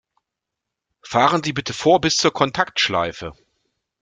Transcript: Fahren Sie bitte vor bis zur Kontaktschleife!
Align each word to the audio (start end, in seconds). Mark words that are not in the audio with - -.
Fahren 1.03 1.43
Sie 1.43 1.53
bitte 1.53 1.75
vor 1.75 2.01
bis 2.01 2.17
zur 2.17 2.31
Kontaktschleife! 2.33 3.33